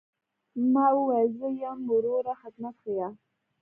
[0.73, 3.07] ما وويل زه يم وروه خدمت ښييه.